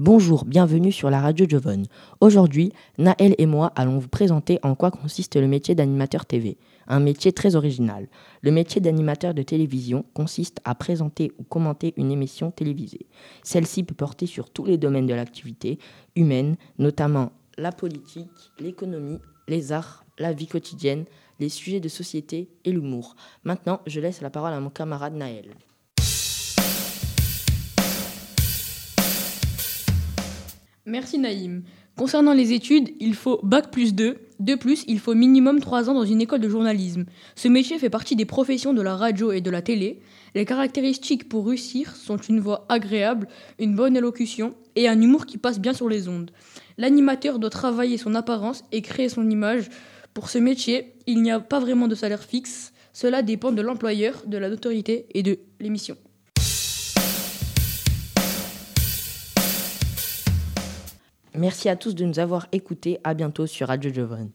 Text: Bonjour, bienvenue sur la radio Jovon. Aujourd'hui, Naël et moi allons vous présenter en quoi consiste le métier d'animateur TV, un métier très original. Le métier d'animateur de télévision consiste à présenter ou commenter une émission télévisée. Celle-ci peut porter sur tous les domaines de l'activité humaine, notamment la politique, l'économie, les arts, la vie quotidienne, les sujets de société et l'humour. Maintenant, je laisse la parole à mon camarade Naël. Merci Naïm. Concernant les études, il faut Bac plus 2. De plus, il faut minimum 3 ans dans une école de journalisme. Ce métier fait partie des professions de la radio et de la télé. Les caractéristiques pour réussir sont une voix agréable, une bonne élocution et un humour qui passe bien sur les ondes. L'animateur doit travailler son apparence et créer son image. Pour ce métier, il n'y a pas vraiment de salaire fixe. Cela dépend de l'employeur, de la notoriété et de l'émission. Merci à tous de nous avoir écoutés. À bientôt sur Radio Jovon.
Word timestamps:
Bonjour, 0.00 0.44
bienvenue 0.44 0.92
sur 0.92 1.10
la 1.10 1.20
radio 1.20 1.44
Jovon. 1.48 1.82
Aujourd'hui, 2.20 2.72
Naël 2.98 3.34
et 3.36 3.46
moi 3.46 3.72
allons 3.74 3.98
vous 3.98 4.06
présenter 4.06 4.60
en 4.62 4.76
quoi 4.76 4.92
consiste 4.92 5.34
le 5.34 5.48
métier 5.48 5.74
d'animateur 5.74 6.24
TV, 6.24 6.56
un 6.86 7.00
métier 7.00 7.32
très 7.32 7.56
original. 7.56 8.06
Le 8.42 8.52
métier 8.52 8.80
d'animateur 8.80 9.34
de 9.34 9.42
télévision 9.42 10.04
consiste 10.14 10.60
à 10.64 10.76
présenter 10.76 11.32
ou 11.40 11.42
commenter 11.42 11.94
une 11.96 12.12
émission 12.12 12.52
télévisée. 12.52 13.06
Celle-ci 13.42 13.82
peut 13.82 13.96
porter 13.96 14.26
sur 14.26 14.50
tous 14.50 14.66
les 14.66 14.78
domaines 14.78 15.08
de 15.08 15.14
l'activité 15.14 15.80
humaine, 16.14 16.54
notamment 16.78 17.32
la 17.56 17.72
politique, 17.72 18.52
l'économie, 18.60 19.18
les 19.48 19.72
arts, 19.72 20.04
la 20.16 20.32
vie 20.32 20.46
quotidienne, 20.46 21.06
les 21.40 21.48
sujets 21.48 21.80
de 21.80 21.88
société 21.88 22.50
et 22.64 22.70
l'humour. 22.70 23.16
Maintenant, 23.42 23.80
je 23.88 23.98
laisse 23.98 24.20
la 24.20 24.30
parole 24.30 24.52
à 24.52 24.60
mon 24.60 24.70
camarade 24.70 25.16
Naël. 25.16 25.56
Merci 30.88 31.18
Naïm. 31.18 31.64
Concernant 31.98 32.32
les 32.32 32.54
études, 32.54 32.88
il 32.98 33.14
faut 33.14 33.40
Bac 33.42 33.70
plus 33.70 33.94
2. 33.94 34.16
De 34.40 34.54
plus, 34.54 34.84
il 34.88 34.98
faut 34.98 35.14
minimum 35.14 35.60
3 35.60 35.90
ans 35.90 35.94
dans 35.94 36.06
une 36.06 36.22
école 36.22 36.40
de 36.40 36.48
journalisme. 36.48 37.04
Ce 37.36 37.46
métier 37.46 37.78
fait 37.78 37.90
partie 37.90 38.16
des 38.16 38.24
professions 38.24 38.72
de 38.72 38.80
la 38.80 38.96
radio 38.96 39.30
et 39.30 39.42
de 39.42 39.50
la 39.50 39.60
télé. 39.60 40.00
Les 40.34 40.46
caractéristiques 40.46 41.28
pour 41.28 41.46
réussir 41.46 41.94
sont 41.94 42.16
une 42.16 42.40
voix 42.40 42.64
agréable, 42.70 43.28
une 43.58 43.76
bonne 43.76 43.98
élocution 43.98 44.54
et 44.76 44.88
un 44.88 44.98
humour 44.98 45.26
qui 45.26 45.36
passe 45.36 45.60
bien 45.60 45.74
sur 45.74 45.90
les 45.90 46.08
ondes. 46.08 46.30
L'animateur 46.78 47.38
doit 47.38 47.50
travailler 47.50 47.98
son 47.98 48.14
apparence 48.14 48.64
et 48.72 48.80
créer 48.80 49.10
son 49.10 49.28
image. 49.28 49.68
Pour 50.14 50.30
ce 50.30 50.38
métier, 50.38 50.94
il 51.06 51.20
n'y 51.20 51.30
a 51.30 51.38
pas 51.38 51.60
vraiment 51.60 51.86
de 51.86 51.94
salaire 51.94 52.24
fixe. 52.24 52.72
Cela 52.94 53.20
dépend 53.20 53.52
de 53.52 53.60
l'employeur, 53.60 54.22
de 54.26 54.38
la 54.38 54.48
notoriété 54.48 55.04
et 55.12 55.22
de 55.22 55.38
l'émission. 55.60 55.98
Merci 61.38 61.68
à 61.68 61.76
tous 61.76 61.94
de 61.94 62.04
nous 62.04 62.18
avoir 62.18 62.48
écoutés. 62.50 62.98
À 63.04 63.14
bientôt 63.14 63.46
sur 63.46 63.68
Radio 63.68 63.92
Jovon. 63.94 64.30